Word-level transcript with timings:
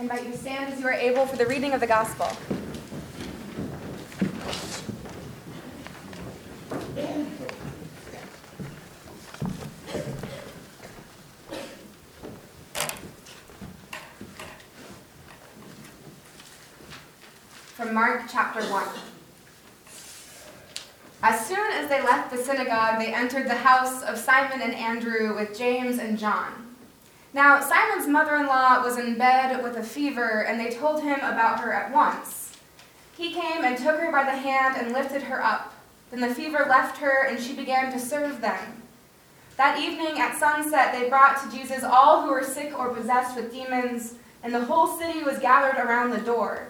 Invite 0.00 0.24
you 0.24 0.32
to 0.32 0.38
stand 0.38 0.72
as 0.72 0.80
you 0.80 0.86
are 0.86 0.94
able 0.94 1.26
for 1.26 1.36
the 1.36 1.44
reading 1.44 1.74
of 1.74 1.80
the 1.80 1.86
Gospel. 1.86 2.24
From 17.74 17.92
Mark 17.92 18.22
chapter 18.32 18.62
1. 18.62 18.84
As 21.22 21.46
soon 21.46 21.72
as 21.72 21.90
they 21.90 22.00
left 22.02 22.30
the 22.30 22.38
synagogue, 22.38 22.98
they 22.98 23.12
entered 23.12 23.46
the 23.46 23.54
house 23.54 24.02
of 24.02 24.16
Simon 24.16 24.62
and 24.62 24.72
Andrew 24.72 25.36
with 25.36 25.58
James 25.58 25.98
and 25.98 26.18
John. 26.18 26.69
Now, 27.32 27.60
Simon's 27.60 28.08
mother 28.08 28.34
in 28.36 28.46
law 28.46 28.82
was 28.82 28.98
in 28.98 29.16
bed 29.16 29.62
with 29.62 29.76
a 29.76 29.82
fever, 29.82 30.44
and 30.44 30.58
they 30.58 30.70
told 30.70 31.02
him 31.02 31.18
about 31.20 31.60
her 31.60 31.72
at 31.72 31.92
once. 31.92 32.58
He 33.16 33.32
came 33.32 33.64
and 33.64 33.78
took 33.78 34.00
her 34.00 34.10
by 34.10 34.24
the 34.24 34.36
hand 34.36 34.76
and 34.76 34.92
lifted 34.92 35.22
her 35.22 35.44
up. 35.44 35.72
Then 36.10 36.20
the 36.20 36.34
fever 36.34 36.66
left 36.68 36.98
her, 36.98 37.26
and 37.26 37.40
she 37.40 37.54
began 37.54 37.92
to 37.92 38.00
serve 38.00 38.40
them. 38.40 38.82
That 39.56 39.78
evening 39.78 40.18
at 40.18 40.38
sunset, 40.38 40.92
they 40.92 41.08
brought 41.08 41.40
to 41.42 41.56
Jesus 41.56 41.84
all 41.84 42.22
who 42.22 42.30
were 42.30 42.42
sick 42.42 42.76
or 42.76 42.94
possessed 42.94 43.36
with 43.36 43.52
demons, 43.52 44.14
and 44.42 44.52
the 44.52 44.64
whole 44.64 44.98
city 44.98 45.22
was 45.22 45.38
gathered 45.38 45.78
around 45.78 46.10
the 46.10 46.18
door. 46.18 46.66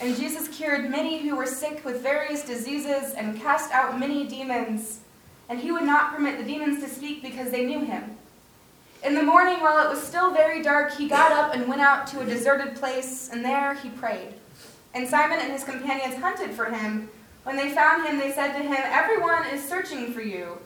And 0.00 0.16
Jesus 0.16 0.48
cured 0.48 0.90
many 0.90 1.18
who 1.18 1.36
were 1.36 1.46
sick 1.46 1.84
with 1.84 2.02
various 2.02 2.44
diseases 2.44 3.12
and 3.12 3.40
cast 3.40 3.70
out 3.72 4.00
many 4.00 4.26
demons. 4.26 5.00
And 5.48 5.60
he 5.60 5.70
would 5.70 5.84
not 5.84 6.14
permit 6.14 6.38
the 6.38 6.44
demons 6.44 6.82
to 6.82 6.88
speak 6.88 7.22
because 7.22 7.50
they 7.50 7.66
knew 7.66 7.80
him. 7.80 8.16
In 9.02 9.14
the 9.14 9.22
morning, 9.22 9.60
while 9.60 9.82
it 9.82 9.88
was 9.88 10.02
still 10.02 10.30
very 10.30 10.62
dark, 10.62 10.94
he 10.94 11.08
got 11.08 11.32
up 11.32 11.54
and 11.54 11.66
went 11.66 11.80
out 11.80 12.06
to 12.08 12.20
a 12.20 12.26
deserted 12.26 12.76
place, 12.76 13.30
and 13.32 13.42
there 13.42 13.72
he 13.72 13.88
prayed. 13.88 14.34
And 14.92 15.08
Simon 15.08 15.38
and 15.40 15.52
his 15.52 15.64
companions 15.64 16.16
hunted 16.16 16.50
for 16.50 16.66
him. 16.66 17.08
When 17.44 17.56
they 17.56 17.70
found 17.70 18.06
him, 18.06 18.18
they 18.18 18.30
said 18.30 18.52
to 18.52 18.62
him, 18.62 18.76
Everyone 18.76 19.46
is 19.46 19.66
searching 19.66 20.12
for 20.12 20.20
you. 20.20 20.58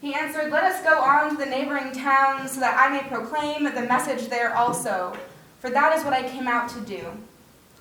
He 0.00 0.14
answered, 0.14 0.50
Let 0.50 0.64
us 0.64 0.82
go 0.82 0.98
on 1.02 1.30
to 1.30 1.36
the 1.36 1.44
neighboring 1.44 1.92
towns 1.92 2.52
so 2.52 2.60
that 2.60 2.78
I 2.78 2.88
may 2.88 3.06
proclaim 3.08 3.64
the 3.64 3.82
message 3.82 4.28
there 4.28 4.56
also, 4.56 5.14
for 5.60 5.68
that 5.68 5.98
is 5.98 6.02
what 6.02 6.14
I 6.14 6.26
came 6.26 6.48
out 6.48 6.70
to 6.70 6.80
do. 6.80 7.04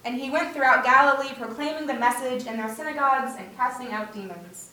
And 0.04 0.20
he 0.20 0.30
went 0.30 0.54
throughout 0.54 0.84
Galilee, 0.84 1.34
proclaiming 1.36 1.88
the 1.88 1.94
message 1.94 2.48
in 2.48 2.58
their 2.58 2.74
synagogues 2.74 3.36
and 3.38 3.56
casting 3.56 3.94
out 3.94 4.14
demons. 4.14 4.72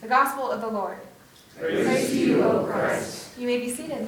The 0.00 0.08
Gospel 0.08 0.50
of 0.50 0.62
the 0.62 0.68
Lord. 0.68 0.98
Praise, 1.58 1.86
Praise 1.86 2.08
to 2.10 2.16
you, 2.16 2.42
O 2.42 2.64
Christ. 2.64 3.38
You 3.38 3.46
may 3.46 3.58
be 3.58 3.70
seated. 3.70 4.06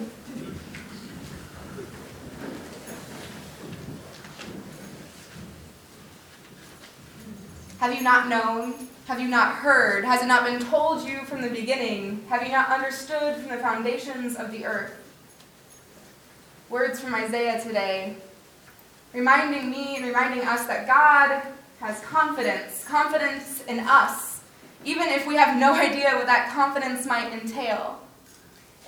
Have 7.78 7.94
you 7.94 8.02
not 8.02 8.28
known? 8.28 8.88
Have 9.06 9.20
you 9.20 9.28
not 9.28 9.56
heard? 9.56 10.04
Has 10.04 10.22
it 10.22 10.26
not 10.26 10.44
been 10.44 10.58
told 10.58 11.06
you 11.06 11.24
from 11.24 11.42
the 11.42 11.50
beginning? 11.50 12.24
Have 12.30 12.42
you 12.42 12.50
not 12.50 12.70
understood 12.70 13.36
from 13.36 13.48
the 13.48 13.58
foundations 13.58 14.36
of 14.36 14.50
the 14.50 14.64
earth? 14.64 14.94
Words 16.70 17.00
from 17.00 17.14
Isaiah 17.14 17.60
today, 17.62 18.16
reminding 19.12 19.70
me 19.70 19.96
and 19.96 20.06
reminding 20.06 20.40
us 20.46 20.66
that 20.66 20.86
God 20.86 21.42
has 21.80 22.00
confidence, 22.00 22.84
confidence 22.84 23.62
in 23.64 23.80
us, 23.80 24.33
even 24.84 25.08
if 25.08 25.26
we 25.26 25.34
have 25.36 25.58
no 25.58 25.74
idea 25.88 26.14
what 26.14 26.26
that 26.26 26.50
confidence 26.52 27.06
might 27.06 27.32
entail. 27.32 28.00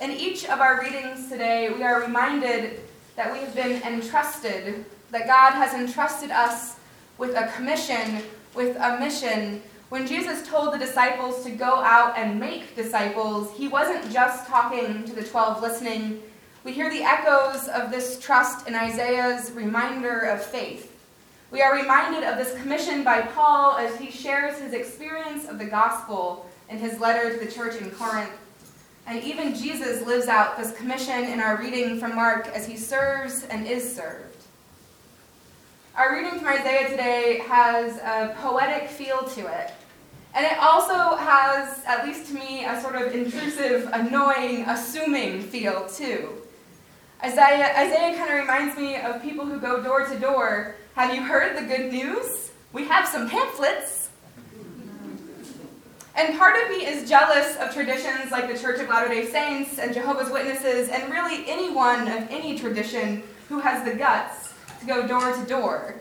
In 0.01 0.11
each 0.11 0.45
of 0.45 0.59
our 0.59 0.79
readings 0.79 1.29
today, 1.29 1.69
we 1.69 1.83
are 1.83 2.01
reminded 2.01 2.81
that 3.15 3.31
we 3.31 3.39
have 3.39 3.55
been 3.55 3.81
entrusted, 3.81 4.85
that 5.11 5.25
God 5.25 5.53
has 5.53 5.73
entrusted 5.73 6.29
us 6.29 6.75
with 7.17 7.35
a 7.35 7.47
commission 7.55 8.21
with 8.57 8.75
a 8.77 8.99
mission. 8.99 9.61
When 9.89 10.05
Jesus 10.05 10.45
told 10.45 10.73
the 10.73 10.77
disciples 10.77 11.45
to 11.45 11.51
go 11.51 11.75
out 11.75 12.17
and 12.17 12.37
make 12.37 12.75
disciples, 12.75 13.55
he 13.55 13.69
wasn't 13.69 14.11
just 14.11 14.47
talking 14.47 15.05
to 15.05 15.13
the 15.13 15.23
12 15.23 15.61
listening. 15.61 16.21
We 16.65 16.73
hear 16.73 16.89
the 16.89 17.03
echoes 17.03 17.69
of 17.69 17.91
this 17.91 18.19
trust 18.19 18.67
in 18.67 18.75
Isaiah's 18.75 19.51
reminder 19.51 20.21
of 20.21 20.43
faith. 20.43 20.91
We 21.49 21.61
are 21.61 21.73
reminded 21.73 22.25
of 22.25 22.37
this 22.37 22.59
commission 22.61 23.05
by 23.05 23.21
Paul 23.21 23.77
as 23.77 23.97
he 23.97 24.11
shares 24.11 24.59
his 24.59 24.73
experience 24.73 25.47
of 25.47 25.57
the 25.57 25.65
gospel 25.65 26.45
in 26.69 26.77
his 26.77 26.99
letter 26.99 27.31
to 27.31 27.45
the 27.45 27.49
church 27.49 27.79
in 27.81 27.89
Corinth. 27.91 28.31
And 29.05 29.23
even 29.23 29.55
Jesus 29.55 30.05
lives 30.05 30.27
out 30.27 30.57
this 30.57 30.75
commission 30.75 31.23
in 31.23 31.39
our 31.39 31.57
reading 31.57 31.99
from 31.99 32.15
Mark 32.15 32.47
as 32.47 32.67
he 32.67 32.75
serves 32.75 33.45
and 33.45 33.65
is 33.65 33.95
served. 33.95 34.35
Our 35.95 36.13
reading 36.13 36.37
from 36.37 36.49
Isaiah 36.49 36.89
today 36.89 37.39
has 37.47 37.95
a 37.99 38.35
poetic 38.41 38.89
feel 38.89 39.23
to 39.23 39.47
it. 39.47 39.71
And 40.35 40.45
it 40.45 40.57
also 40.59 41.15
has, 41.15 41.81
at 41.85 42.05
least 42.05 42.27
to 42.27 42.33
me, 42.33 42.65
a 42.65 42.81
sort 42.81 42.95
of 42.95 43.15
intrusive, 43.15 43.89
annoying, 43.93 44.65
assuming 44.67 45.41
feel 45.43 45.87
too. 45.87 46.41
Isaiah, 47.23 47.73
Isaiah 47.75 48.15
kind 48.15 48.31
of 48.31 48.39
reminds 48.39 48.77
me 48.77 48.97
of 48.97 49.21
people 49.23 49.45
who 49.45 49.59
go 49.59 49.81
door 49.81 50.05
to 50.05 50.19
door. 50.19 50.75
Have 50.95 51.15
you 51.15 51.23
heard 51.23 51.57
the 51.57 51.63
good 51.63 51.91
news? 51.91 52.51
We 52.73 52.85
have 52.85 53.07
some 53.07 53.27
pamphlets. 53.29 54.09
And 56.15 56.37
part 56.37 56.61
of 56.61 56.69
me 56.69 56.85
is 56.85 57.09
jealous 57.09 57.55
of 57.57 57.73
traditions 57.73 58.31
like 58.31 58.51
the 58.51 58.57
Church 58.57 58.79
of 58.79 58.89
Latter 58.89 59.07
day 59.07 59.25
Saints 59.25 59.79
and 59.79 59.93
Jehovah's 59.93 60.31
Witnesses, 60.31 60.89
and 60.89 61.11
really 61.11 61.43
anyone 61.47 62.07
of 62.07 62.27
any 62.29 62.57
tradition 62.57 63.23
who 63.49 63.59
has 63.59 63.83
the 63.83 63.95
guts 63.95 64.53
to 64.79 64.85
go 64.85 65.07
door 65.07 65.31
to 65.31 65.45
door. 65.45 65.95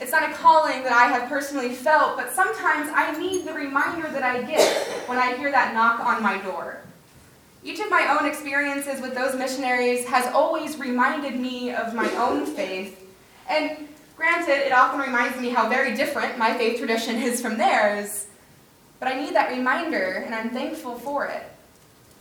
It's 0.00 0.12
not 0.12 0.30
a 0.30 0.32
calling 0.34 0.82
that 0.82 0.92
I 0.92 1.08
have 1.08 1.28
personally 1.28 1.74
felt, 1.74 2.16
but 2.16 2.32
sometimes 2.32 2.90
I 2.94 3.18
need 3.18 3.46
the 3.46 3.52
reminder 3.52 4.08
that 4.08 4.22
I 4.22 4.42
get 4.42 4.86
when 5.08 5.18
I 5.18 5.36
hear 5.36 5.50
that 5.50 5.74
knock 5.74 6.00
on 6.00 6.22
my 6.22 6.38
door. 6.38 6.80
Each 7.64 7.80
of 7.80 7.90
my 7.90 8.16
own 8.18 8.28
experiences 8.28 9.00
with 9.00 9.14
those 9.14 9.34
missionaries 9.34 10.06
has 10.06 10.32
always 10.32 10.78
reminded 10.78 11.38
me 11.38 11.72
of 11.72 11.94
my 11.94 12.08
own 12.16 12.46
faith. 12.46 13.04
And 13.48 13.88
granted, 14.16 14.66
it 14.66 14.72
often 14.72 15.00
reminds 15.00 15.40
me 15.40 15.50
how 15.50 15.68
very 15.68 15.94
different 15.94 16.38
my 16.38 16.56
faith 16.56 16.78
tradition 16.78 17.16
is 17.16 17.40
from 17.40 17.58
theirs. 17.58 18.26
But 19.00 19.08
I 19.08 19.20
need 19.20 19.34
that 19.34 19.50
reminder, 19.50 20.22
and 20.24 20.34
I'm 20.34 20.50
thankful 20.50 20.98
for 20.98 21.26
it. 21.26 21.44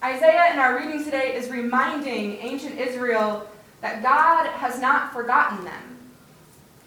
Isaiah 0.04 0.54
in 0.54 0.60
our 0.60 0.78
reading 0.78 1.04
today 1.04 1.36
is 1.36 1.50
reminding 1.50 2.38
ancient 2.38 2.80
Israel 2.80 3.48
that 3.82 4.04
God 4.04 4.48
has 4.48 4.80
not 4.80 5.14
forgotten 5.14 5.66
them. 5.66 5.98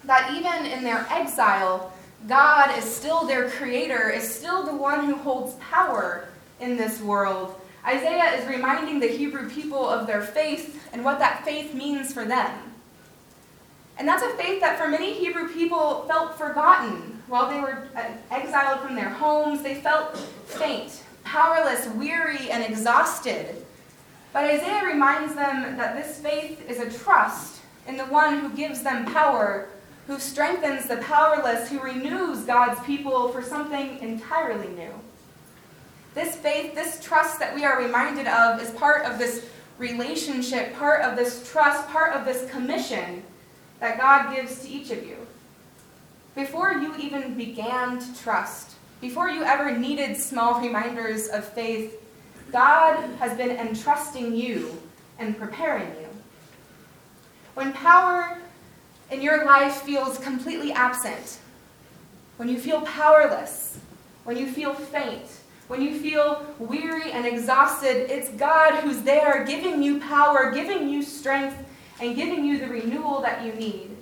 That 0.05 0.31
even 0.33 0.71
in 0.71 0.83
their 0.83 1.05
exile, 1.09 1.93
God 2.27 2.77
is 2.77 2.83
still 2.83 3.25
their 3.25 3.49
creator, 3.49 4.09
is 4.09 4.33
still 4.33 4.63
the 4.63 4.75
one 4.75 5.05
who 5.05 5.15
holds 5.15 5.55
power 5.55 6.27
in 6.59 6.77
this 6.77 7.01
world. 7.01 7.60
Isaiah 7.85 8.39
is 8.39 8.47
reminding 8.47 8.99
the 8.99 9.07
Hebrew 9.07 9.49
people 9.49 9.87
of 9.87 10.05
their 10.05 10.21
faith 10.21 10.87
and 10.93 11.03
what 11.03 11.19
that 11.19 11.43
faith 11.43 11.73
means 11.73 12.13
for 12.13 12.25
them. 12.25 12.71
And 13.97 14.07
that's 14.07 14.23
a 14.23 14.29
faith 14.35 14.61
that 14.61 14.79
for 14.79 14.87
many 14.87 15.13
Hebrew 15.13 15.51
people 15.51 16.05
felt 16.07 16.37
forgotten 16.37 17.21
while 17.27 17.49
they 17.49 17.59
were 17.59 17.87
uh, 17.95 18.05
exiled 18.29 18.81
from 18.81 18.95
their 18.95 19.09
homes. 19.09 19.61
They 19.61 19.75
felt 19.75 20.17
faint, 20.17 21.03
powerless, 21.23 21.87
weary, 21.95 22.49
and 22.51 22.63
exhausted. 22.63 23.63
But 24.33 24.45
Isaiah 24.45 24.85
reminds 24.85 25.35
them 25.35 25.77
that 25.77 25.95
this 25.95 26.19
faith 26.19 26.67
is 26.69 26.79
a 26.79 26.89
trust 27.03 27.61
in 27.87 27.97
the 27.97 28.05
one 28.05 28.39
who 28.39 28.49
gives 28.55 28.81
them 28.81 29.05
power, 29.05 29.69
who 30.07 30.19
strengthens 30.19 30.87
the 30.87 30.97
powerless, 30.97 31.69
who 31.69 31.79
renews 31.79 32.43
God's 32.45 32.79
people 32.85 33.29
for 33.29 33.41
something 33.41 33.99
entirely 33.99 34.67
new. 34.69 34.91
This 36.13 36.35
faith, 36.35 36.75
this 36.75 37.01
trust 37.03 37.39
that 37.39 37.55
we 37.55 37.63
are 37.63 37.81
reminded 37.81 38.27
of, 38.27 38.61
is 38.61 38.69
part 38.71 39.05
of 39.05 39.17
this 39.17 39.47
relationship, 39.77 40.75
part 40.75 41.01
of 41.01 41.15
this 41.15 41.49
trust, 41.49 41.87
part 41.89 42.13
of 42.13 42.25
this 42.25 42.49
commission 42.51 43.23
that 43.79 43.97
God 43.97 44.35
gives 44.35 44.59
to 44.61 44.69
each 44.69 44.91
of 44.91 45.05
you. 45.05 45.17
Before 46.35 46.73
you 46.73 46.95
even 46.97 47.35
began 47.35 47.99
to 47.99 48.21
trust, 48.21 48.75
before 49.01 49.29
you 49.29 49.43
ever 49.43 49.75
needed 49.77 50.15
small 50.15 50.61
reminders 50.61 51.27
of 51.27 51.45
faith, 51.45 51.97
God 52.51 53.01
has 53.19 53.35
been 53.37 53.51
entrusting 53.51 54.35
you 54.35 54.81
and 55.17 55.37
preparing 55.37 55.87
you. 55.99 56.07
When 57.53 57.73
power 57.73 58.37
in 59.09 59.21
your 59.21 59.45
life 59.45 59.81
feels 59.81 60.17
completely 60.19 60.71
absent, 60.71 61.39
when 62.37 62.49
you 62.49 62.59
feel 62.59 62.81
powerless, 62.81 63.77
when 64.23 64.37
you 64.37 64.47
feel 64.47 64.73
faint, 64.73 65.40
when 65.71 65.81
you 65.81 65.97
feel 65.97 66.45
weary 66.59 67.13
and 67.13 67.25
exhausted, 67.25 68.11
it's 68.13 68.27
God 68.31 68.83
who's 68.83 69.03
there 69.03 69.45
giving 69.45 69.81
you 69.81 70.01
power, 70.01 70.51
giving 70.51 70.89
you 70.89 71.01
strength, 71.01 71.55
and 72.01 72.13
giving 72.13 72.43
you 72.43 72.59
the 72.59 72.67
renewal 72.67 73.21
that 73.21 73.45
you 73.45 73.53
need. 73.53 73.95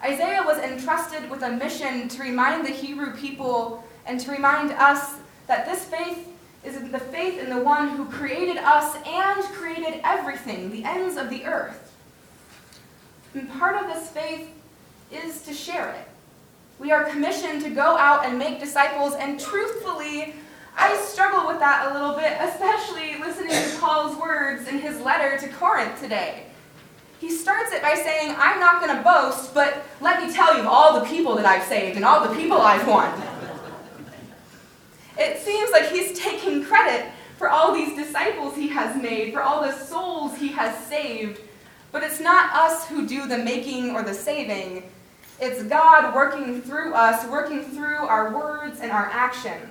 Isaiah 0.00 0.44
was 0.46 0.58
entrusted 0.58 1.28
with 1.28 1.42
a 1.42 1.50
mission 1.50 2.06
to 2.10 2.22
remind 2.22 2.64
the 2.64 2.70
Hebrew 2.70 3.16
people 3.16 3.82
and 4.06 4.20
to 4.20 4.30
remind 4.30 4.70
us 4.70 5.16
that 5.48 5.66
this 5.66 5.86
faith 5.86 6.28
is 6.62 6.80
the 6.92 7.00
faith 7.00 7.40
in 7.40 7.50
the 7.50 7.58
one 7.60 7.88
who 7.88 8.04
created 8.04 8.58
us 8.58 8.94
and 9.04 9.42
created 9.46 10.00
everything, 10.04 10.70
the 10.70 10.84
ends 10.84 11.16
of 11.16 11.30
the 11.30 11.46
earth. 11.46 11.92
And 13.34 13.50
part 13.58 13.74
of 13.74 13.92
this 13.92 14.08
faith 14.10 14.48
is 15.10 15.42
to 15.42 15.52
share 15.52 15.90
it. 15.90 16.06
We 16.78 16.92
are 16.92 17.06
commissioned 17.06 17.60
to 17.62 17.70
go 17.70 17.98
out 17.98 18.24
and 18.24 18.38
make 18.38 18.60
disciples, 18.60 19.14
and 19.16 19.40
truthfully, 19.40 20.36
I 20.76 20.96
struggle 21.02 21.46
with 21.46 21.58
that 21.58 21.90
a 21.90 21.94
little 21.94 22.14
bit, 22.16 22.36
especially 22.40 23.18
listening 23.18 23.50
to 23.50 23.78
Paul's 23.80 24.16
words 24.16 24.68
in 24.68 24.78
his 24.78 25.00
letter 25.00 25.38
to 25.38 25.48
Corinth 25.54 26.00
today. 26.00 26.46
He 27.20 27.30
starts 27.30 27.72
it 27.72 27.82
by 27.82 27.94
saying, 27.94 28.34
I'm 28.38 28.58
not 28.58 28.80
going 28.80 28.96
to 28.96 29.02
boast, 29.02 29.52
but 29.52 29.82
let 30.00 30.22
me 30.22 30.32
tell 30.32 30.56
you 30.56 30.66
all 30.66 30.98
the 30.98 31.06
people 31.06 31.36
that 31.36 31.44
I've 31.44 31.64
saved 31.64 31.96
and 31.96 32.04
all 32.04 32.26
the 32.26 32.34
people 32.34 32.58
I've 32.58 32.88
won. 32.88 33.12
It 35.18 35.38
seems 35.38 35.70
like 35.70 35.90
he's 35.90 36.18
taking 36.18 36.64
credit 36.64 37.10
for 37.36 37.50
all 37.50 37.74
these 37.74 37.94
disciples 37.94 38.56
he 38.56 38.68
has 38.68 39.00
made, 39.00 39.34
for 39.34 39.42
all 39.42 39.62
the 39.62 39.72
souls 39.72 40.36
he 40.38 40.48
has 40.48 40.74
saved. 40.86 41.40
But 41.92 42.02
it's 42.02 42.20
not 42.20 42.54
us 42.54 42.86
who 42.88 43.06
do 43.06 43.26
the 43.26 43.38
making 43.38 43.90
or 43.90 44.02
the 44.02 44.14
saving. 44.14 44.90
It's 45.40 45.62
God 45.64 46.14
working 46.14 46.62
through 46.62 46.94
us, 46.94 47.26
working 47.28 47.64
through 47.64 47.96
our 47.96 48.34
words 48.34 48.80
and 48.80 48.90
our 48.90 49.06
actions. 49.06 49.69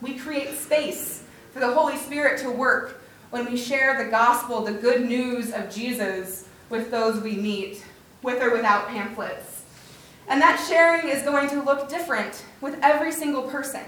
We 0.00 0.18
create 0.18 0.56
space 0.56 1.24
for 1.52 1.60
the 1.60 1.72
Holy 1.72 1.96
Spirit 1.96 2.40
to 2.42 2.50
work 2.50 3.00
when 3.30 3.50
we 3.50 3.56
share 3.56 4.02
the 4.02 4.10
gospel, 4.10 4.62
the 4.62 4.72
good 4.72 5.06
news 5.06 5.52
of 5.52 5.70
Jesus, 5.70 6.46
with 6.70 6.90
those 6.90 7.22
we 7.22 7.32
meet, 7.32 7.84
with 8.22 8.42
or 8.42 8.50
without 8.50 8.88
pamphlets. 8.88 9.62
And 10.28 10.40
that 10.40 10.64
sharing 10.68 11.08
is 11.08 11.22
going 11.22 11.48
to 11.50 11.62
look 11.62 11.88
different 11.88 12.44
with 12.60 12.78
every 12.82 13.12
single 13.12 13.42
person. 13.42 13.82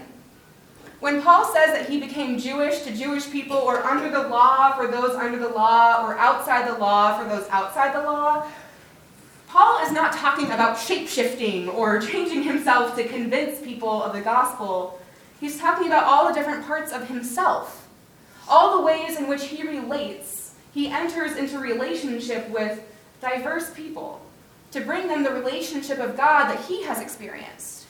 When 0.99 1.21
Paul 1.21 1.51
says 1.51 1.71
that 1.71 1.89
he 1.89 1.99
became 1.99 2.37
Jewish 2.37 2.81
to 2.81 2.95
Jewish 2.95 3.29
people, 3.31 3.57
or 3.57 3.83
under 3.83 4.09
the 4.09 4.27
law 4.27 4.73
for 4.73 4.87
those 4.87 5.15
under 5.15 5.39
the 5.39 5.49
law, 5.49 6.05
or 6.05 6.17
outside 6.17 6.67
the 6.67 6.77
law 6.77 7.17
for 7.17 7.27
those 7.27 7.47
outside 7.49 7.95
the 7.95 8.03
law, 8.03 8.47
Paul 9.47 9.83
is 9.83 9.91
not 9.91 10.13
talking 10.13 10.51
about 10.51 10.79
shape 10.79 11.07
shifting 11.07 11.67
or 11.69 11.99
changing 12.11 12.43
himself 12.43 12.95
to 12.95 13.07
convince 13.07 13.59
people 13.59 14.03
of 14.03 14.13
the 14.13 14.21
gospel. 14.21 15.00
He's 15.41 15.59
talking 15.59 15.87
about 15.87 16.03
all 16.03 16.27
the 16.27 16.33
different 16.35 16.67
parts 16.67 16.91
of 16.91 17.07
himself, 17.07 17.89
all 18.47 18.77
the 18.77 18.85
ways 18.85 19.17
in 19.17 19.27
which 19.27 19.45
he 19.45 19.67
relates. 19.67 20.53
He 20.71 20.87
enters 20.87 21.35
into 21.35 21.57
relationship 21.57 22.47
with 22.49 22.79
diverse 23.21 23.73
people 23.73 24.21
to 24.71 24.81
bring 24.81 25.07
them 25.07 25.23
the 25.23 25.31
relationship 25.31 25.97
of 25.97 26.15
God 26.15 26.47
that 26.49 26.63
he 26.65 26.83
has 26.83 27.01
experienced. 27.01 27.87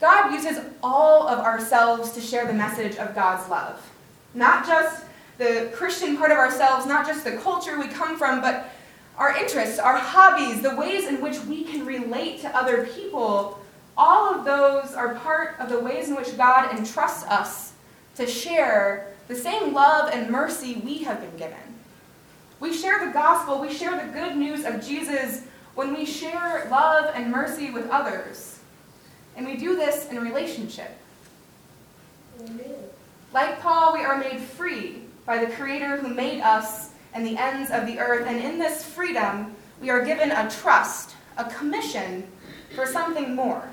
God 0.00 0.32
uses 0.32 0.60
all 0.84 1.26
of 1.26 1.40
ourselves 1.40 2.12
to 2.12 2.20
share 2.20 2.46
the 2.46 2.54
message 2.54 2.96
of 2.96 3.12
God's 3.12 3.48
love. 3.50 3.90
Not 4.32 4.64
just 4.64 5.04
the 5.38 5.70
Christian 5.74 6.16
part 6.16 6.30
of 6.30 6.38
ourselves, 6.38 6.86
not 6.86 7.06
just 7.06 7.24
the 7.24 7.38
culture 7.38 7.78
we 7.78 7.88
come 7.88 8.16
from, 8.16 8.40
but 8.40 8.70
our 9.18 9.36
interests, 9.36 9.80
our 9.80 9.98
hobbies, 9.98 10.62
the 10.62 10.76
ways 10.76 11.08
in 11.08 11.20
which 11.20 11.40
we 11.40 11.64
can 11.64 11.84
relate 11.84 12.40
to 12.42 12.56
other 12.56 12.86
people. 12.86 13.58
All 13.96 14.34
of 14.34 14.44
those 14.44 14.94
are 14.94 15.14
part 15.16 15.56
of 15.60 15.68
the 15.68 15.78
ways 15.78 16.08
in 16.08 16.16
which 16.16 16.36
God 16.36 16.76
entrusts 16.76 17.24
us 17.24 17.72
to 18.16 18.26
share 18.26 19.14
the 19.28 19.34
same 19.34 19.72
love 19.72 20.10
and 20.12 20.30
mercy 20.30 20.80
we 20.84 20.98
have 20.98 21.20
been 21.20 21.36
given. 21.36 21.58
We 22.60 22.72
share 22.72 23.04
the 23.04 23.12
gospel, 23.12 23.60
we 23.60 23.72
share 23.72 23.96
the 23.96 24.12
good 24.12 24.36
news 24.36 24.64
of 24.64 24.84
Jesus 24.84 25.44
when 25.74 25.94
we 25.94 26.04
share 26.04 26.68
love 26.70 27.12
and 27.14 27.30
mercy 27.30 27.70
with 27.70 27.88
others. 27.90 28.58
And 29.36 29.46
we 29.46 29.56
do 29.56 29.76
this 29.76 30.08
in 30.10 30.20
relationship. 30.20 30.90
Like 33.32 33.60
Paul, 33.60 33.94
we 33.94 34.00
are 34.00 34.18
made 34.18 34.40
free 34.40 35.02
by 35.24 35.44
the 35.44 35.50
Creator 35.52 35.98
who 35.98 36.08
made 36.08 36.40
us 36.40 36.90
and 37.14 37.26
the 37.26 37.36
ends 37.36 37.70
of 37.70 37.86
the 37.86 37.98
earth. 37.98 38.26
And 38.26 38.38
in 38.38 38.58
this 38.58 38.84
freedom, 38.84 39.54
we 39.80 39.90
are 39.90 40.04
given 40.04 40.30
a 40.30 40.50
trust, 40.50 41.14
a 41.38 41.44
commission 41.50 42.26
for 42.74 42.86
something 42.86 43.34
more. 43.34 43.68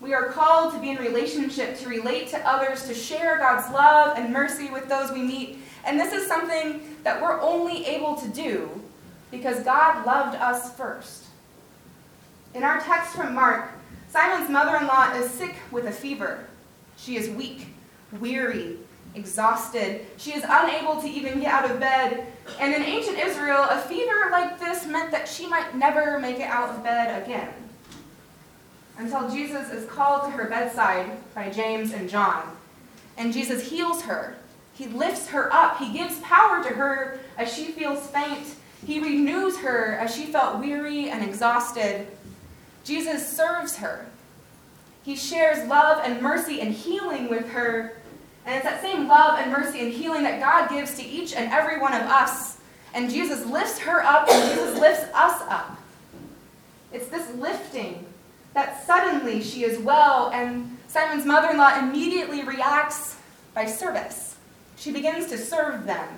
We 0.00 0.12
are 0.12 0.26
called 0.26 0.74
to 0.74 0.80
be 0.80 0.90
in 0.90 0.98
relationship, 0.98 1.78
to 1.78 1.88
relate 1.88 2.28
to 2.28 2.48
others, 2.48 2.86
to 2.86 2.94
share 2.94 3.38
God's 3.38 3.72
love 3.72 4.18
and 4.18 4.32
mercy 4.32 4.70
with 4.70 4.88
those 4.88 5.10
we 5.10 5.22
meet. 5.22 5.58
And 5.84 5.98
this 5.98 6.12
is 6.12 6.26
something 6.26 6.96
that 7.02 7.20
we're 7.20 7.40
only 7.40 7.86
able 7.86 8.16
to 8.16 8.28
do 8.28 8.68
because 9.30 9.62
God 9.64 10.04
loved 10.04 10.36
us 10.36 10.74
first. 10.76 11.24
In 12.54 12.62
our 12.62 12.80
text 12.80 13.14
from 13.14 13.34
Mark, 13.34 13.70
Simon's 14.10 14.50
mother 14.50 14.76
in 14.76 14.86
law 14.86 15.12
is 15.14 15.30
sick 15.30 15.54
with 15.70 15.86
a 15.86 15.92
fever. 15.92 16.46
She 16.96 17.16
is 17.16 17.28
weak, 17.30 17.66
weary, 18.20 18.76
exhausted. 19.14 20.06
She 20.16 20.32
is 20.32 20.44
unable 20.46 21.00
to 21.00 21.08
even 21.08 21.40
get 21.40 21.52
out 21.52 21.70
of 21.70 21.80
bed. 21.80 22.26
And 22.60 22.74
in 22.74 22.82
ancient 22.82 23.18
Israel, 23.18 23.66
a 23.68 23.80
fever 23.80 24.28
like 24.30 24.58
this 24.58 24.86
meant 24.86 25.10
that 25.10 25.26
she 25.28 25.46
might 25.46 25.74
never 25.74 26.18
make 26.18 26.36
it 26.36 26.48
out 26.48 26.70
of 26.70 26.84
bed 26.84 27.22
again. 27.22 27.52
Until 28.98 29.30
Jesus 29.30 29.70
is 29.70 29.88
called 29.88 30.24
to 30.24 30.30
her 30.30 30.48
bedside 30.48 31.10
by 31.34 31.50
James 31.50 31.92
and 31.92 32.08
John. 32.08 32.42
And 33.18 33.32
Jesus 33.32 33.70
heals 33.70 34.02
her. 34.02 34.36
He 34.74 34.86
lifts 34.86 35.28
her 35.28 35.52
up. 35.52 35.78
He 35.78 35.92
gives 35.92 36.18
power 36.20 36.62
to 36.62 36.70
her 36.70 37.18
as 37.38 37.52
she 37.52 37.66
feels 37.66 38.06
faint. 38.08 38.54
He 38.86 39.00
renews 39.00 39.58
her 39.58 39.96
as 39.98 40.14
she 40.14 40.26
felt 40.26 40.60
weary 40.60 41.08
and 41.08 41.24
exhausted. 41.24 42.06
Jesus 42.84 43.26
serves 43.26 43.76
her. 43.76 44.06
He 45.02 45.16
shares 45.16 45.66
love 45.68 46.00
and 46.04 46.20
mercy 46.20 46.60
and 46.60 46.72
healing 46.72 47.28
with 47.28 47.48
her. 47.50 47.96
And 48.44 48.54
it's 48.54 48.64
that 48.64 48.82
same 48.82 49.08
love 49.08 49.38
and 49.38 49.50
mercy 49.50 49.80
and 49.80 49.92
healing 49.92 50.22
that 50.22 50.40
God 50.40 50.68
gives 50.68 50.96
to 50.96 51.04
each 51.04 51.34
and 51.34 51.50
every 51.52 51.80
one 51.80 51.94
of 51.94 52.02
us. 52.02 52.58
And 52.94 53.10
Jesus 53.10 53.44
lifts 53.46 53.78
her 53.80 54.02
up 54.02 54.28
and 54.28 54.50
Jesus 54.50 54.78
lifts 54.78 55.04
us 55.14 55.42
up. 55.48 55.80
It's 56.92 57.08
this 57.08 57.34
lifting 57.34 58.06
that 58.56 58.86
suddenly 58.86 59.42
she 59.42 59.64
is 59.64 59.78
well, 59.78 60.30
and 60.32 60.78
Simon's 60.88 61.26
mother 61.26 61.50
in 61.50 61.58
law 61.58 61.78
immediately 61.78 62.42
reacts 62.42 63.16
by 63.52 63.66
service. 63.66 64.36
She 64.76 64.90
begins 64.90 65.26
to 65.26 65.36
serve 65.36 65.84
them. 65.84 66.08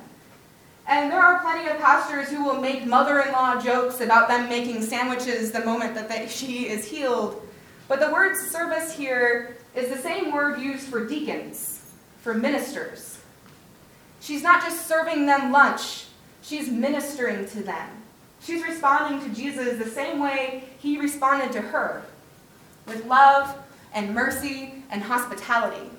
And 0.87 1.11
there 1.11 1.19
are 1.19 1.40
plenty 1.40 1.69
of 1.69 1.81
pastors 1.81 2.29
who 2.29 2.44
will 2.44 2.61
make 2.61 2.87
mother 2.87 3.19
in 3.19 3.32
law 3.32 3.61
jokes 3.61 4.00
about 4.00 4.29
them 4.29 4.49
making 4.49 4.82
sandwiches 4.82 5.50
the 5.50 5.64
moment 5.64 5.96
that 5.96 6.08
they, 6.08 6.29
she 6.29 6.69
is 6.69 6.85
healed. 6.85 7.43
But 7.88 7.99
the 7.99 8.12
word 8.12 8.37
service 8.37 8.96
here 8.96 9.56
is 9.75 9.88
the 9.88 9.99
same 9.99 10.32
word 10.32 10.61
used 10.61 10.87
for 10.87 11.05
deacons, 11.05 11.91
for 12.20 12.34
ministers. 12.34 13.19
She's 14.20 14.44
not 14.44 14.62
just 14.62 14.87
serving 14.87 15.26
them 15.26 15.50
lunch, 15.50 16.05
she's 16.43 16.69
ministering 16.69 17.49
to 17.49 17.64
them. 17.64 17.88
She's 18.41 18.62
responding 18.62 19.29
to 19.29 19.34
Jesus 19.34 19.76
the 19.84 19.91
same 19.91 20.20
way 20.20 20.62
he 20.79 21.01
responded 21.01 21.51
to 21.51 21.60
her 21.60 22.05
with 22.89 23.05
love 23.07 23.57
and 23.95 24.15
mercy 24.15 24.83
and 24.91 25.03
hospitality. 25.03 25.91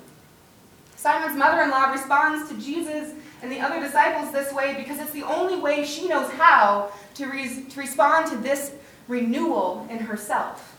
Simon's 0.96 1.36
mother 1.36 1.62
in 1.62 1.70
law 1.70 1.90
responds 1.90 2.50
to 2.50 2.60
Jesus 2.60 3.14
and 3.42 3.50
the 3.50 3.60
other 3.60 3.80
disciples 3.80 4.32
this 4.32 4.52
way 4.52 4.74
because 4.76 4.98
it's 4.98 5.12
the 5.12 5.22
only 5.22 5.58
way 5.58 5.84
she 5.84 6.08
knows 6.08 6.30
how 6.32 6.92
to, 7.14 7.26
re- 7.26 7.64
to 7.70 7.80
respond 7.80 8.30
to 8.30 8.36
this 8.36 8.74
renewal 9.08 9.86
in 9.90 9.98
herself. 9.98 10.76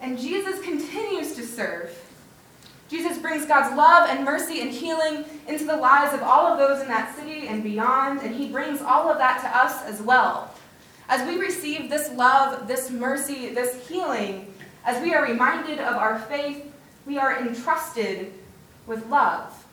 And 0.00 0.18
Jesus 0.18 0.60
continues 0.60 1.34
to 1.34 1.46
serve. 1.46 1.98
Jesus 2.90 3.18
brings 3.18 3.46
God's 3.46 3.74
love 3.74 4.08
and 4.10 4.24
mercy 4.24 4.60
and 4.60 4.70
healing 4.70 5.24
into 5.48 5.64
the 5.64 5.76
lives 5.76 6.12
of 6.12 6.22
all 6.22 6.46
of 6.46 6.58
those 6.58 6.82
in 6.82 6.88
that 6.88 7.16
city 7.16 7.48
and 7.48 7.62
beyond, 7.62 8.20
and 8.20 8.34
he 8.34 8.48
brings 8.48 8.82
all 8.82 9.10
of 9.10 9.18
that 9.18 9.40
to 9.40 9.48
us 9.48 9.82
as 9.84 10.02
well. 10.02 10.54
As 11.08 11.26
we 11.26 11.38
receive 11.38 11.90
this 11.90 12.12
love, 12.12 12.68
this 12.68 12.90
mercy, 12.90 13.48
this 13.48 13.88
healing, 13.88 14.53
as 14.84 15.02
we 15.02 15.14
are 15.14 15.24
reminded 15.24 15.78
of 15.78 15.96
our 15.96 16.18
faith, 16.18 16.72
we 17.06 17.18
are 17.18 17.38
entrusted 17.38 18.32
with 18.86 19.06
love 19.06 19.64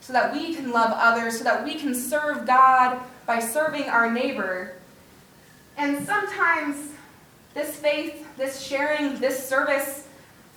so 0.00 0.12
that 0.12 0.32
we 0.32 0.54
can 0.54 0.70
love 0.70 0.90
others, 0.94 1.38
so 1.38 1.44
that 1.44 1.64
we 1.64 1.76
can 1.76 1.94
serve 1.94 2.46
God 2.46 3.00
by 3.26 3.40
serving 3.40 3.84
our 3.84 4.10
neighbor. 4.10 4.74
And 5.76 6.04
sometimes 6.06 6.92
this 7.54 7.76
faith, 7.76 8.26
this 8.36 8.60
sharing, 8.60 9.18
this 9.18 9.48
service 9.48 10.06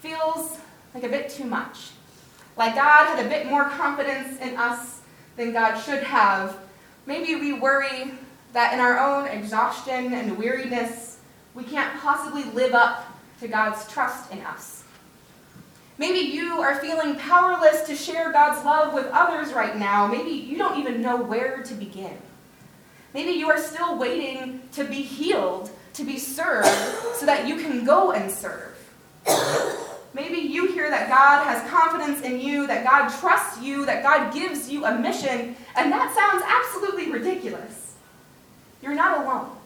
feels 0.01 0.57
like 0.93 1.03
a 1.03 1.09
bit 1.09 1.29
too 1.29 1.45
much. 1.45 1.91
Like 2.57 2.75
God 2.75 3.05
had 3.05 3.25
a 3.25 3.29
bit 3.29 3.47
more 3.47 3.69
confidence 3.69 4.39
in 4.41 4.57
us 4.57 5.01
than 5.37 5.53
God 5.53 5.77
should 5.77 6.03
have. 6.03 6.57
Maybe 7.05 7.35
we 7.35 7.53
worry 7.53 8.11
that 8.53 8.73
in 8.73 8.79
our 8.79 8.99
own 8.99 9.27
exhaustion 9.27 10.13
and 10.13 10.37
weariness, 10.37 11.19
we 11.53 11.63
can't 11.63 11.97
possibly 12.01 12.43
live 12.45 12.73
up 12.73 13.06
to 13.39 13.47
God's 13.47 13.87
trust 13.91 14.31
in 14.31 14.39
us. 14.41 14.83
Maybe 15.97 16.19
you 16.19 16.61
are 16.61 16.79
feeling 16.79 17.15
powerless 17.15 17.81
to 17.87 17.95
share 17.95 18.31
God's 18.31 18.63
love 18.63 18.93
with 18.93 19.07
others 19.07 19.53
right 19.53 19.75
now. 19.77 20.07
Maybe 20.07 20.31
you 20.31 20.57
don't 20.57 20.79
even 20.79 21.01
know 21.01 21.17
where 21.17 21.63
to 21.63 21.73
begin. 21.73 22.17
Maybe 23.13 23.31
you 23.31 23.49
are 23.49 23.57
still 23.57 23.97
waiting 23.97 24.61
to 24.73 24.83
be 24.83 25.01
healed, 25.01 25.71
to 25.93 26.03
be 26.03 26.19
served, 26.19 26.67
so 27.15 27.25
that 27.25 27.47
you 27.47 27.55
can 27.57 27.83
go 27.83 28.11
and 28.11 28.29
serve. 28.29 28.75
Maybe 30.13 30.37
you 30.37 30.71
hear 30.71 30.89
that 30.89 31.09
God 31.09 31.45
has 31.45 31.67
confidence 31.69 32.21
in 32.21 32.39
you, 32.39 32.67
that 32.67 32.83
God 32.83 33.09
trusts 33.19 33.61
you, 33.61 33.85
that 33.85 34.03
God 34.03 34.33
gives 34.33 34.69
you 34.69 34.85
a 34.85 34.97
mission, 34.97 35.55
and 35.75 35.91
that 35.91 36.13
sounds 36.15 36.43
absolutely 36.45 37.11
ridiculous. 37.11 37.95
You're 38.81 38.95
not 38.95 39.25
alone. 39.25 39.56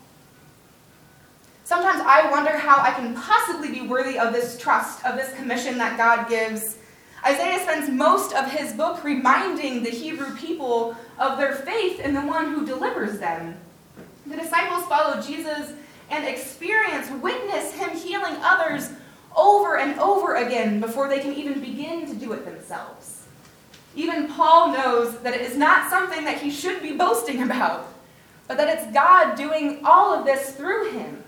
Sometimes 1.72 2.02
I 2.06 2.30
wonder 2.30 2.58
how 2.58 2.82
I 2.82 2.92
can 2.92 3.16
possibly 3.16 3.72
be 3.72 3.80
worthy 3.80 4.20
of 4.20 4.34
this 4.34 4.58
trust, 4.58 5.06
of 5.06 5.16
this 5.16 5.34
commission 5.36 5.78
that 5.78 5.96
God 5.96 6.28
gives. 6.28 6.76
Isaiah 7.26 7.62
spends 7.62 7.90
most 7.90 8.34
of 8.34 8.52
his 8.52 8.74
book 8.74 9.02
reminding 9.06 9.82
the 9.82 9.90
Hebrew 9.90 10.36
people 10.36 10.98
of 11.18 11.38
their 11.38 11.56
faith 11.56 12.02
in 12.02 12.14
the 12.14 12.24
one 12.24 12.52
who 12.52 12.66
delivers 12.66 13.20
them. 13.20 13.56
The 14.26 14.36
disciples 14.36 14.84
follow 14.88 15.22
Jesus 15.22 15.72
and 16.10 16.28
experience, 16.28 17.10
witness 17.22 17.74
him 17.74 17.92
healing 17.92 18.36
others 18.42 18.90
over 19.34 19.78
and 19.78 19.98
over 19.98 20.36
again 20.36 20.82
before 20.82 21.08
they 21.08 21.22
can 21.22 21.34
even 21.36 21.62
begin 21.62 22.06
to 22.06 22.14
do 22.14 22.34
it 22.34 22.44
themselves. 22.44 23.28
Even 23.96 24.28
Paul 24.28 24.74
knows 24.74 25.20
that 25.20 25.34
it 25.34 25.40
is 25.40 25.56
not 25.56 25.90
something 25.90 26.26
that 26.26 26.42
he 26.42 26.52
should 26.52 26.82
be 26.82 26.98
boasting 26.98 27.44
about, 27.44 27.88
but 28.50 28.58
that 28.58 28.68
it's 28.68 28.94
God 28.94 29.36
doing 29.38 29.80
all 29.86 30.14
of 30.14 30.26
this 30.26 30.54
through 30.54 30.92
him. 30.92 31.24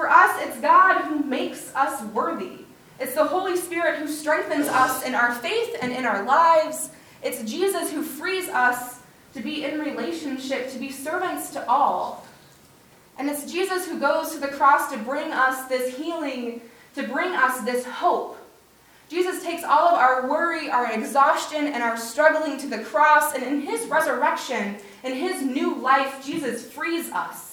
For 0.00 0.08
us, 0.08 0.34
it's 0.40 0.58
God 0.60 1.02
who 1.02 1.22
makes 1.22 1.76
us 1.76 2.02
worthy. 2.14 2.60
It's 2.98 3.14
the 3.14 3.26
Holy 3.26 3.54
Spirit 3.54 3.98
who 3.98 4.08
strengthens 4.08 4.66
us 4.66 5.04
in 5.04 5.14
our 5.14 5.34
faith 5.34 5.76
and 5.82 5.92
in 5.92 6.06
our 6.06 6.24
lives. 6.24 6.88
It's 7.22 7.42
Jesus 7.42 7.90
who 7.90 8.02
frees 8.02 8.48
us 8.48 9.00
to 9.34 9.42
be 9.42 9.66
in 9.66 9.78
relationship, 9.78 10.72
to 10.72 10.78
be 10.78 10.90
servants 10.90 11.50
to 11.50 11.68
all. 11.68 12.26
And 13.18 13.28
it's 13.28 13.52
Jesus 13.52 13.86
who 13.86 14.00
goes 14.00 14.32
to 14.32 14.38
the 14.38 14.48
cross 14.48 14.90
to 14.90 14.96
bring 14.96 15.32
us 15.32 15.68
this 15.68 15.94
healing, 15.94 16.62
to 16.94 17.02
bring 17.02 17.32
us 17.32 17.60
this 17.60 17.84
hope. 17.84 18.38
Jesus 19.10 19.42
takes 19.42 19.64
all 19.64 19.88
of 19.88 19.98
our 19.98 20.30
worry, 20.30 20.70
our 20.70 20.90
exhaustion, 20.90 21.66
and 21.66 21.82
our 21.82 21.98
struggling 21.98 22.56
to 22.56 22.68
the 22.68 22.82
cross, 22.84 23.34
and 23.34 23.42
in 23.42 23.60
his 23.60 23.86
resurrection, 23.88 24.78
in 25.04 25.12
his 25.12 25.42
new 25.42 25.74
life, 25.74 26.24
Jesus 26.24 26.66
frees 26.66 27.10
us. 27.10 27.49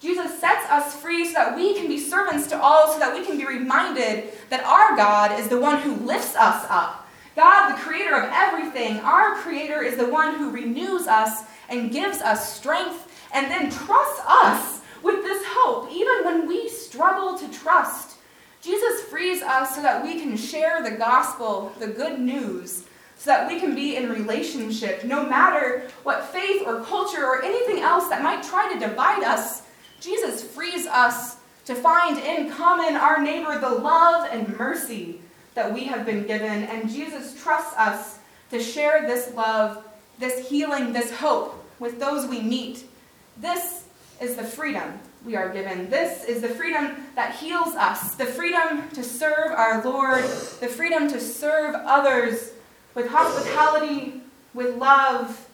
Jesus 0.00 0.40
sets 0.40 0.68
us 0.70 0.94
free 0.96 1.26
so 1.26 1.34
that 1.34 1.56
we 1.56 1.74
can 1.74 1.86
be 1.86 1.98
servants 1.98 2.46
to 2.48 2.60
all, 2.60 2.92
so 2.92 2.98
that 2.98 3.12
we 3.12 3.24
can 3.24 3.36
be 3.36 3.44
reminded 3.44 4.32
that 4.48 4.64
our 4.64 4.96
God 4.96 5.38
is 5.38 5.48
the 5.48 5.60
one 5.60 5.80
who 5.82 5.94
lifts 6.06 6.34
us 6.36 6.64
up. 6.70 7.08
God, 7.36 7.74
the 7.74 7.80
creator 7.80 8.16
of 8.16 8.30
everything, 8.32 8.98
our 9.00 9.34
creator 9.36 9.82
is 9.82 9.96
the 9.96 10.08
one 10.08 10.36
who 10.36 10.50
renews 10.50 11.06
us 11.06 11.44
and 11.68 11.92
gives 11.92 12.20
us 12.22 12.54
strength 12.54 13.06
and 13.32 13.50
then 13.50 13.70
trusts 13.70 14.20
us 14.26 14.80
with 15.02 15.22
this 15.22 15.42
hope, 15.46 15.90
even 15.92 16.24
when 16.24 16.48
we 16.48 16.68
struggle 16.68 17.38
to 17.38 17.48
trust. 17.50 18.16
Jesus 18.60 19.02
frees 19.04 19.42
us 19.42 19.74
so 19.74 19.82
that 19.82 20.02
we 20.02 20.20
can 20.20 20.36
share 20.36 20.82
the 20.82 20.96
gospel, 20.96 21.72
the 21.78 21.86
good 21.86 22.18
news, 22.18 22.84
so 23.16 23.30
that 23.30 23.48
we 23.48 23.60
can 23.60 23.74
be 23.74 23.96
in 23.96 24.10
relationship, 24.10 25.04
no 25.04 25.26
matter 25.26 25.88
what 26.02 26.26
faith 26.26 26.62
or 26.66 26.82
culture 26.84 27.24
or 27.24 27.42
anything 27.42 27.82
else 27.82 28.08
that 28.08 28.22
might 28.22 28.42
try 28.42 28.72
to 28.72 28.80
divide 28.80 29.22
us. 29.24 29.62
Jesus 30.00 30.42
frees 30.42 30.86
us 30.86 31.36
to 31.66 31.74
find 31.74 32.18
in 32.18 32.50
common 32.50 32.96
our 32.96 33.22
neighbor 33.22 33.58
the 33.58 33.68
love 33.68 34.28
and 34.32 34.58
mercy 34.58 35.20
that 35.54 35.72
we 35.72 35.84
have 35.84 36.06
been 36.06 36.26
given, 36.26 36.64
and 36.64 36.90
Jesus 36.90 37.40
trusts 37.40 37.76
us 37.76 38.18
to 38.50 38.60
share 38.60 39.02
this 39.06 39.34
love, 39.34 39.84
this 40.18 40.48
healing, 40.48 40.92
this 40.92 41.14
hope 41.16 41.64
with 41.78 42.00
those 42.00 42.26
we 42.26 42.40
meet. 42.40 42.84
This 43.36 43.84
is 44.20 44.36
the 44.36 44.44
freedom 44.44 44.98
we 45.24 45.36
are 45.36 45.50
given. 45.50 45.90
This 45.90 46.24
is 46.24 46.40
the 46.40 46.48
freedom 46.48 46.96
that 47.14 47.34
heals 47.34 47.74
us, 47.74 48.14
the 48.14 48.26
freedom 48.26 48.88
to 48.90 49.04
serve 49.04 49.52
our 49.52 49.82
Lord, 49.84 50.24
the 50.24 50.68
freedom 50.68 51.08
to 51.08 51.20
serve 51.20 51.74
others 51.74 52.52
with 52.94 53.08
hospitality, 53.08 54.22
with 54.54 54.76
love, 54.76 55.46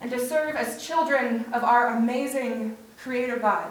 and 0.00 0.10
to 0.10 0.18
serve 0.18 0.56
as 0.56 0.84
children 0.84 1.44
of 1.52 1.64
our 1.64 1.96
amazing 1.96 2.76
Creator 2.98 3.38
God. 3.38 3.70